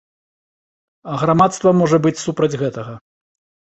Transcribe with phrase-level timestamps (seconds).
[1.11, 2.93] А грамадства можа быць супраць гэтага.